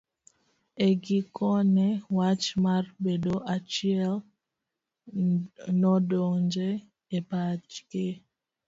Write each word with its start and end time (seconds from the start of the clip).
E 0.85 0.87
gikone 1.03 1.85
wach 2.17 2.45
mar 2.63 2.83
bedo 3.03 3.35
e 3.43 3.45
achiel 3.55 4.13
nodonjo 5.81 6.69
e 7.17 7.19
pachgi. 7.29 8.07